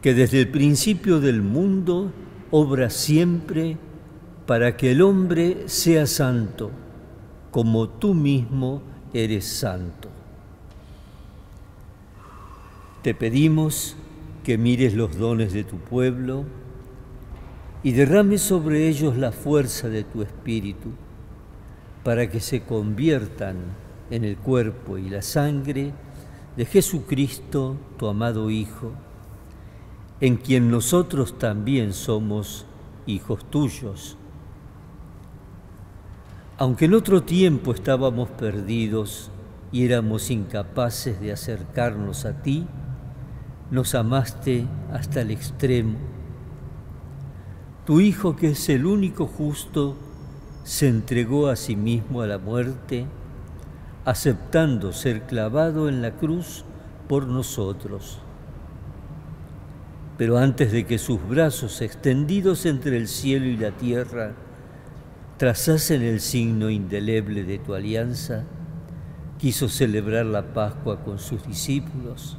que 0.00 0.14
desde 0.14 0.38
el 0.38 0.48
principio 0.48 1.18
del 1.18 1.42
mundo 1.42 2.12
obra 2.52 2.88
siempre 2.88 3.76
para 4.46 4.76
que 4.76 4.92
el 4.92 5.02
hombre 5.02 5.64
sea 5.68 6.06
santo, 6.06 6.70
como 7.50 7.88
tú 7.88 8.14
mismo 8.14 8.80
eres 9.12 9.44
santo. 9.44 10.08
Te 13.02 13.12
pedimos 13.12 13.96
que 14.44 14.56
mires 14.56 14.94
los 14.94 15.18
dones 15.18 15.52
de 15.52 15.64
tu 15.64 15.78
pueblo 15.78 16.44
y 17.82 17.90
derrames 17.90 18.40
sobre 18.40 18.86
ellos 18.86 19.16
la 19.16 19.32
fuerza 19.32 19.88
de 19.88 20.04
tu 20.04 20.22
espíritu, 20.22 20.90
para 22.04 22.30
que 22.30 22.38
se 22.38 22.62
conviertan 22.62 23.56
en 24.12 24.24
el 24.24 24.36
cuerpo 24.36 24.96
y 24.96 25.10
la 25.10 25.22
sangre 25.22 25.92
de 26.56 26.64
Jesucristo, 26.64 27.76
tu 27.98 28.06
amado 28.06 28.50
Hijo, 28.50 28.92
en 30.20 30.36
quien 30.36 30.70
nosotros 30.70 31.38
también 31.38 31.92
somos 31.92 32.66
hijos 33.06 33.44
tuyos. 33.50 34.16
Aunque 36.58 36.86
en 36.86 36.94
otro 36.94 37.22
tiempo 37.22 37.72
estábamos 37.72 38.28
perdidos 38.30 39.30
y 39.72 39.84
éramos 39.84 40.30
incapaces 40.30 41.20
de 41.20 41.32
acercarnos 41.32 42.26
a 42.26 42.42
ti, 42.42 42.66
nos 43.70 43.94
amaste 43.94 44.66
hasta 44.92 45.22
el 45.22 45.30
extremo. 45.30 45.96
Tu 47.86 48.00
Hijo, 48.00 48.36
que 48.36 48.50
es 48.50 48.68
el 48.68 48.84
único 48.84 49.26
justo, 49.26 49.96
se 50.64 50.88
entregó 50.88 51.48
a 51.48 51.56
sí 51.56 51.76
mismo 51.76 52.20
a 52.20 52.26
la 52.26 52.38
muerte 52.38 53.06
aceptando 54.04 54.92
ser 54.92 55.22
clavado 55.22 55.88
en 55.88 56.02
la 56.02 56.12
cruz 56.12 56.64
por 57.08 57.26
nosotros. 57.26 58.18
Pero 60.16 60.38
antes 60.38 60.72
de 60.72 60.86
que 60.86 60.98
sus 60.98 61.26
brazos 61.26 61.80
extendidos 61.80 62.66
entre 62.66 62.96
el 62.96 63.08
cielo 63.08 63.46
y 63.46 63.56
la 63.56 63.72
tierra 63.72 64.32
trazasen 65.38 66.02
el 66.02 66.20
signo 66.20 66.68
indeleble 66.68 67.44
de 67.44 67.58
tu 67.58 67.74
alianza, 67.74 68.44
quiso 69.38 69.68
celebrar 69.68 70.26
la 70.26 70.52
Pascua 70.52 71.02
con 71.02 71.18
sus 71.18 71.46
discípulos. 71.46 72.36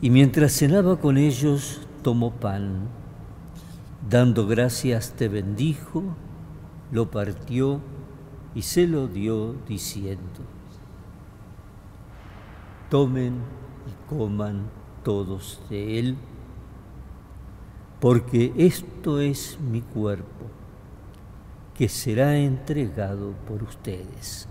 Y 0.00 0.10
mientras 0.10 0.52
cenaba 0.52 1.00
con 1.00 1.18
ellos, 1.18 1.80
tomó 2.02 2.30
pan, 2.30 2.88
dando 4.08 4.46
gracias 4.46 5.14
te 5.16 5.26
bendijo, 5.26 6.04
lo 6.92 7.10
partió 7.10 7.80
y 8.54 8.62
se 8.62 8.86
lo 8.86 9.06
dio 9.06 9.54
diciendo, 9.66 10.40
tomen 12.90 13.34
y 13.86 14.08
coman 14.08 14.70
todos 15.04 15.60
de 15.68 15.98
él, 15.98 16.16
porque 18.00 18.52
esto 18.56 19.20
es 19.20 19.58
mi 19.60 19.80
cuerpo, 19.80 20.46
que 21.74 21.88
será 21.88 22.36
entregado 22.36 23.32
por 23.46 23.62
ustedes. 23.62 24.47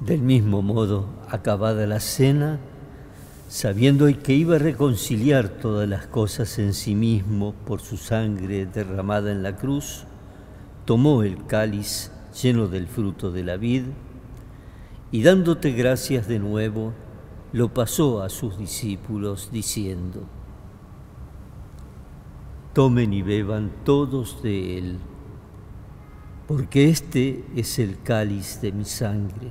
Del 0.00 0.22
mismo 0.22 0.62
modo, 0.62 1.06
acabada 1.28 1.84
la 1.88 1.98
cena, 1.98 2.60
sabiendo 3.48 4.06
que 4.22 4.32
iba 4.32 4.54
a 4.54 4.60
reconciliar 4.60 5.48
todas 5.48 5.88
las 5.88 6.06
cosas 6.06 6.60
en 6.60 6.72
sí 6.72 6.94
mismo 6.94 7.52
por 7.66 7.80
su 7.80 7.96
sangre 7.96 8.64
derramada 8.66 9.32
en 9.32 9.42
la 9.42 9.56
cruz, 9.56 10.04
tomó 10.84 11.24
el 11.24 11.46
cáliz 11.46 12.12
lleno 12.40 12.68
del 12.68 12.86
fruto 12.86 13.32
de 13.32 13.42
la 13.42 13.56
vid 13.56 13.86
y 15.10 15.24
dándote 15.24 15.72
gracias 15.72 16.28
de 16.28 16.38
nuevo, 16.38 16.92
lo 17.52 17.74
pasó 17.74 18.22
a 18.22 18.28
sus 18.28 18.56
discípulos 18.56 19.50
diciendo, 19.50 20.22
Tomen 22.72 23.12
y 23.12 23.22
beban 23.22 23.72
todos 23.82 24.44
de 24.44 24.78
él, 24.78 24.98
porque 26.46 26.88
este 26.88 27.44
es 27.56 27.80
el 27.80 28.00
cáliz 28.00 28.60
de 28.60 28.70
mi 28.70 28.84
sangre 28.84 29.50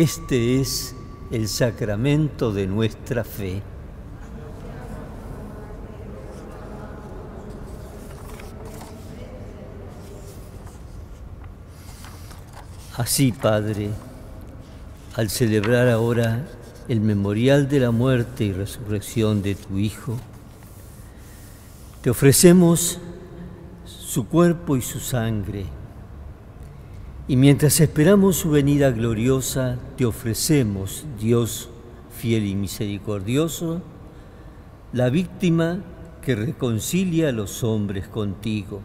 Este 0.00 0.58
es 0.58 0.94
el 1.30 1.46
sacramento 1.46 2.54
de 2.54 2.66
nuestra 2.66 3.22
fe. 3.22 3.60
Así, 12.96 13.30
Padre, 13.32 13.90
al 15.16 15.28
celebrar 15.28 15.90
ahora 15.90 16.46
el 16.88 17.02
memorial 17.02 17.68
de 17.68 17.80
la 17.80 17.90
muerte 17.90 18.44
y 18.44 18.52
resurrección 18.54 19.42
de 19.42 19.54
tu 19.54 19.76
Hijo, 19.76 20.16
te 22.00 22.08
ofrecemos 22.08 22.98
su 23.84 24.26
cuerpo 24.26 24.78
y 24.78 24.80
su 24.80 24.98
sangre 24.98 25.66
y 27.30 27.36
mientras 27.36 27.78
esperamos 27.78 28.34
su 28.34 28.50
venida 28.50 28.90
gloriosa, 28.90 29.78
te 29.96 30.04
ofrecemos, 30.04 31.04
Dios 31.20 31.68
fiel 32.10 32.44
y 32.44 32.56
misericordioso, 32.56 33.82
la 34.92 35.10
víctima 35.10 35.78
que 36.22 36.34
reconcilia 36.34 37.28
a 37.28 37.32
los 37.32 37.62
hombres 37.62 38.08
contigo. 38.08 38.80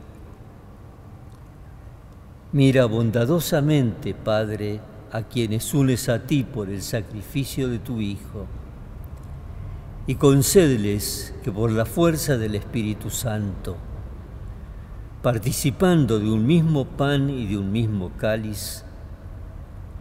Mira 2.51 2.85
bondadosamente, 2.85 4.13
Padre, 4.13 4.79
a 5.11 5.23
quienes 5.23 5.73
unes 5.73 6.07
a 6.07 6.27
ti 6.27 6.43
por 6.43 6.69
el 6.69 6.83
sacrificio 6.83 7.67
de 7.67 7.79
tu 7.79 7.99
Hijo, 7.99 8.45
y 10.05 10.13
concédeles 10.13 11.33
que 11.43 11.51
por 11.51 11.71
la 11.71 11.87
fuerza 11.87 12.37
del 12.37 12.53
Espíritu 12.53 13.09
Santo, 13.09 13.75
participando 15.25 16.19
de 16.19 16.29
un 16.29 16.45
mismo 16.45 16.85
pan 16.85 17.31
y 17.31 17.47
de 17.47 17.57
un 17.57 17.71
mismo 17.71 18.11
cáliz, 18.15 18.85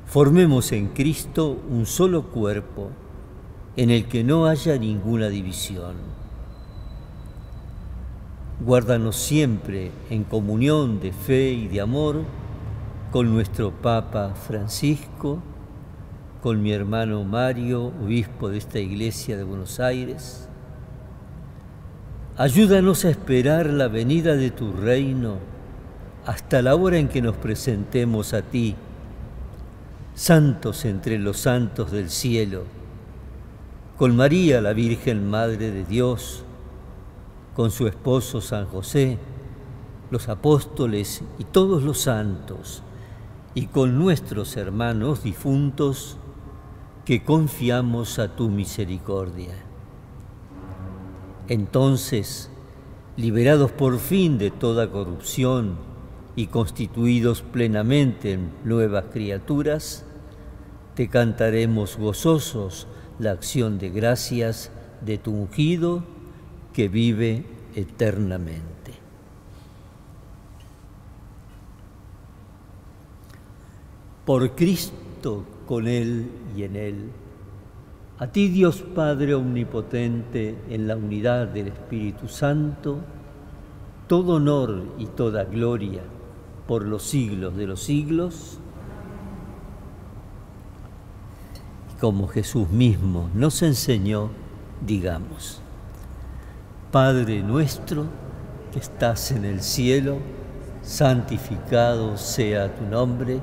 formemos 0.04 0.70
en 0.72 0.88
Cristo 0.88 1.62
un 1.70 1.86
solo 1.86 2.24
cuerpo 2.24 2.90
en 3.74 3.88
el 3.88 4.06
que 4.06 4.22
no 4.22 4.44
haya 4.44 4.76
ninguna 4.76 5.30
división. 5.30 5.94
Guárdanos 8.62 9.16
siempre 9.16 9.92
en 10.10 10.24
comunión 10.24 11.00
de 11.00 11.12
fe 11.12 11.52
y 11.52 11.68
de 11.68 11.80
amor 11.80 12.24
con 13.10 13.32
nuestro 13.32 13.70
Papa 13.70 14.34
Francisco, 14.34 15.38
con 16.42 16.60
mi 16.62 16.72
hermano 16.72 17.24
Mario, 17.24 17.94
obispo 18.04 18.50
de 18.50 18.58
esta 18.58 18.78
iglesia 18.78 19.38
de 19.38 19.44
Buenos 19.44 19.80
Aires, 19.80 20.50
Ayúdanos 22.36 23.04
a 23.04 23.10
esperar 23.10 23.66
la 23.66 23.86
venida 23.86 24.34
de 24.34 24.50
tu 24.50 24.72
reino 24.72 25.36
hasta 26.26 26.62
la 26.62 26.74
hora 26.74 26.98
en 26.98 27.06
que 27.06 27.22
nos 27.22 27.36
presentemos 27.36 28.34
a 28.34 28.42
ti, 28.42 28.74
santos 30.16 30.84
entre 30.84 31.20
los 31.20 31.38
santos 31.38 31.92
del 31.92 32.10
cielo, 32.10 32.64
con 33.96 34.16
María 34.16 34.60
la 34.60 34.72
Virgen 34.72 35.30
Madre 35.30 35.70
de 35.70 35.84
Dios, 35.84 36.42
con 37.54 37.70
su 37.70 37.86
esposo 37.86 38.40
San 38.40 38.66
José, 38.66 39.16
los 40.10 40.28
apóstoles 40.28 41.22
y 41.38 41.44
todos 41.44 41.84
los 41.84 42.00
santos, 42.00 42.82
y 43.54 43.66
con 43.66 43.96
nuestros 43.96 44.56
hermanos 44.56 45.22
difuntos, 45.22 46.16
que 47.04 47.22
confiamos 47.22 48.18
a 48.18 48.34
tu 48.34 48.48
misericordia. 48.48 49.63
Entonces, 51.48 52.50
liberados 53.16 53.70
por 53.70 53.98
fin 53.98 54.38
de 54.38 54.50
toda 54.50 54.90
corrupción 54.90 55.76
y 56.36 56.46
constituidos 56.46 57.42
plenamente 57.42 58.32
en 58.32 58.50
nuevas 58.64 59.04
criaturas, 59.12 60.04
te 60.94 61.08
cantaremos 61.08 61.96
gozosos 61.96 62.86
la 63.18 63.32
acción 63.32 63.78
de 63.78 63.90
gracias 63.90 64.70
de 65.02 65.18
tu 65.18 65.32
ungido 65.32 66.02
que 66.72 66.88
vive 66.88 67.44
eternamente. 67.74 68.92
Por 74.24 74.54
Cristo, 74.56 75.44
con 75.66 75.86
Él 75.86 76.30
y 76.56 76.62
en 76.62 76.76
Él 76.76 77.10
a 78.18 78.28
ti 78.28 78.48
Dios 78.48 78.84
Padre 78.94 79.34
Omnipotente, 79.34 80.56
en 80.70 80.86
la 80.86 80.96
unidad 80.96 81.48
del 81.48 81.68
Espíritu 81.68 82.28
Santo, 82.28 82.98
todo 84.06 84.34
honor 84.34 84.84
y 84.98 85.06
toda 85.06 85.44
gloria 85.44 86.02
por 86.68 86.86
los 86.86 87.02
siglos 87.02 87.56
de 87.56 87.66
los 87.66 87.82
siglos. 87.82 88.60
Como 92.00 92.28
Jesús 92.28 92.70
mismo 92.70 93.30
nos 93.34 93.62
enseñó, 93.62 94.30
digamos, 94.86 95.60
Padre 96.92 97.42
nuestro 97.42 98.06
que 98.72 98.78
estás 98.78 99.32
en 99.32 99.44
el 99.44 99.60
cielo, 99.60 100.18
santificado 100.82 102.16
sea 102.16 102.72
tu 102.76 102.84
nombre, 102.84 103.40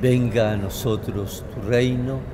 venga 0.00 0.52
a 0.52 0.56
nosotros 0.56 1.44
tu 1.52 1.68
reino 1.68 2.33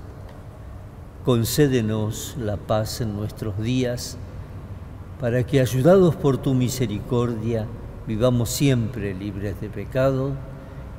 concédenos 1.25 2.35
la 2.39 2.57
paz 2.57 3.01
en 3.01 3.15
nuestros 3.15 3.57
días, 3.59 4.17
para 5.19 5.45
que, 5.45 5.61
ayudados 5.61 6.15
por 6.15 6.37
tu 6.37 6.53
misericordia, 6.55 7.67
vivamos 8.07 8.49
siempre 8.49 9.13
libres 9.13 9.61
de 9.61 9.69
pecado 9.69 10.31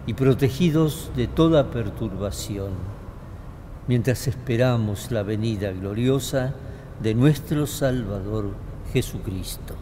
y 0.06 0.14
protegidos 0.14 1.10
de 1.16 1.26
toda 1.26 1.70
perturbación, 1.70 2.70
mientras 3.88 4.28
esperamos 4.28 5.10
la 5.10 5.24
venida 5.24 5.72
gloriosa 5.72 6.54
de 7.02 7.14
nuestro 7.14 7.66
Salvador 7.66 8.54
Jesucristo. 8.92 9.74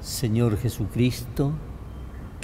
Señor 0.00 0.56
Jesucristo, 0.56 1.52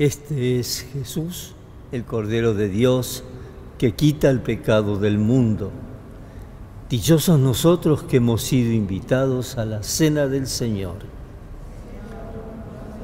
Este 0.00 0.58
es 0.58 0.86
Jesús, 0.94 1.52
el 1.92 2.04
Cordero 2.04 2.54
de 2.54 2.70
Dios, 2.70 3.22
que 3.76 3.92
quita 3.92 4.30
el 4.30 4.40
pecado 4.40 4.98
del 4.98 5.18
mundo. 5.18 5.70
Dichosos 6.88 7.38
nosotros 7.38 8.04
que 8.04 8.16
hemos 8.16 8.40
sido 8.40 8.72
invitados 8.72 9.58
a 9.58 9.66
la 9.66 9.82
cena 9.82 10.26
del 10.26 10.46
Señor. 10.46 10.96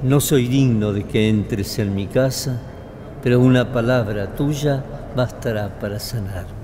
No 0.02 0.20
soy 0.20 0.48
digno 0.48 0.94
de 0.94 1.04
que 1.04 1.28
entres 1.28 1.78
en 1.78 1.94
mi 1.94 2.06
casa, 2.06 2.62
pero 3.22 3.40
una 3.40 3.74
palabra 3.74 4.34
tuya 4.34 4.82
bastará 5.14 5.78
para 5.78 6.00
sanarme. 6.00 6.55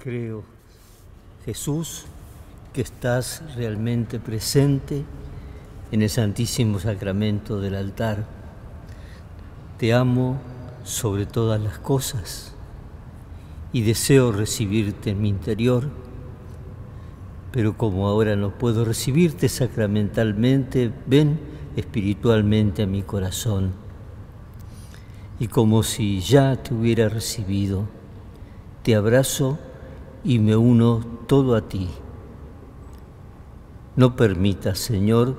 Creo, 0.00 0.44
Jesús, 1.44 2.04
que 2.72 2.82
estás 2.82 3.42
realmente 3.56 4.20
presente 4.20 5.04
en 5.90 6.02
el 6.02 6.08
Santísimo 6.08 6.78
Sacramento 6.78 7.60
del 7.60 7.74
altar. 7.74 8.24
Te 9.76 9.92
amo 9.92 10.38
sobre 10.84 11.26
todas 11.26 11.60
las 11.60 11.80
cosas 11.80 12.54
y 13.72 13.82
deseo 13.82 14.30
recibirte 14.30 15.10
en 15.10 15.20
mi 15.20 15.30
interior, 15.30 15.88
pero 17.50 17.76
como 17.76 18.06
ahora 18.06 18.36
no 18.36 18.56
puedo 18.56 18.84
recibirte 18.84 19.48
sacramentalmente, 19.48 20.92
ven 21.08 21.40
espiritualmente 21.74 22.84
a 22.84 22.86
mi 22.86 23.02
corazón. 23.02 23.72
Y 25.40 25.48
como 25.48 25.82
si 25.82 26.20
ya 26.20 26.54
te 26.54 26.72
hubiera 26.72 27.08
recibido, 27.08 27.88
te 28.84 28.94
abrazo 28.94 29.58
y 30.24 30.38
me 30.38 30.56
uno 30.56 31.00
todo 31.26 31.54
a 31.54 31.62
ti. 31.62 31.88
No 33.96 34.16
permitas, 34.16 34.78
Señor, 34.78 35.36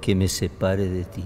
que 0.00 0.14
me 0.14 0.28
separe 0.28 0.88
de 0.88 1.04
ti. 1.04 1.24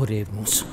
Oremos. 0.00 0.64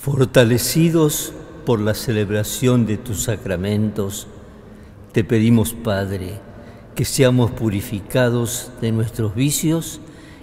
Fortalecidos 0.00 1.32
por 1.66 1.80
la 1.80 1.94
celebración 1.94 2.86
de 2.86 2.96
tus 2.96 3.24
sacramentos, 3.24 4.28
te 5.10 5.24
pedimos, 5.24 5.72
Padre, 5.72 6.38
que 6.94 7.04
seamos 7.04 7.50
purificados 7.50 8.70
de 8.80 8.92
nuestros 8.92 9.34
vicios 9.34 10.00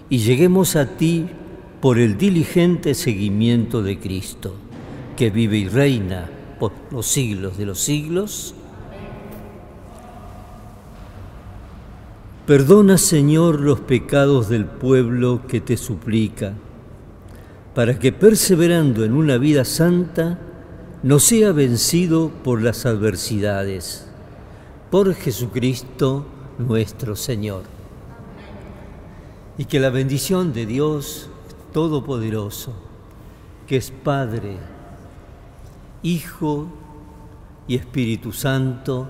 y 0.09 0.17
lleguemos 0.17 0.75
a 0.75 0.97
ti 0.97 1.29
por 1.79 1.97
el 1.97 2.17
diligente 2.17 2.93
seguimiento 2.93 3.83
de 3.83 3.99
Cristo, 3.99 4.55
que 5.15 5.29
vive 5.29 5.57
y 5.57 5.67
reina 5.67 6.29
por 6.59 6.71
los 6.91 7.05
siglos 7.05 7.57
de 7.57 7.65
los 7.65 7.79
siglos. 7.79 8.55
Perdona, 12.45 12.97
Señor, 12.97 13.59
los 13.59 13.79
pecados 13.79 14.49
del 14.49 14.65
pueblo 14.65 15.41
que 15.47 15.61
te 15.61 15.77
suplica 15.77 16.53
para 17.73 17.99
que 17.99 18.13
perseverando 18.13 19.03
en 19.03 19.13
una 19.13 19.37
vida 19.37 19.65
santa 19.65 20.39
no 21.03 21.19
sea 21.19 21.51
vencido 21.51 22.31
por 22.43 22.61
las 22.61 22.85
adversidades. 22.85 24.07
Por 24.89 25.13
Jesucristo 25.13 26.25
nuestro 26.57 27.15
Señor. 27.15 27.63
Y 29.57 29.65
que 29.65 29.79
la 29.79 29.89
bendición 29.89 30.53
de 30.53 30.65
Dios 30.65 31.29
Todopoderoso, 31.73 32.73
que 33.67 33.75
es 33.75 33.91
Padre, 33.91 34.57
Hijo 36.05 36.67
y 37.67 37.73
Espíritu 37.73 38.31
Santo, 38.31 39.09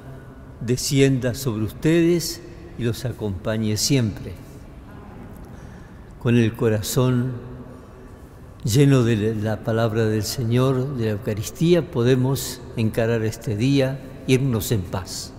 descienda 0.61 1.33
sobre 1.33 1.65
ustedes 1.65 2.41
y 2.79 2.83
los 2.85 3.03
acompañe 3.03 3.75
siempre. 3.75 4.31
Con 6.19 6.37
el 6.37 6.53
corazón 6.53 7.33
lleno 8.63 9.03
de 9.03 9.35
la 9.35 9.65
palabra 9.65 10.05
del 10.05 10.23
Señor, 10.23 10.95
de 10.95 11.07
la 11.07 11.11
Eucaristía, 11.11 11.91
podemos 11.91 12.61
encarar 12.77 13.23
este 13.23 13.57
día, 13.57 13.99
irnos 14.25 14.71
en 14.71 14.81
paz. 14.81 15.34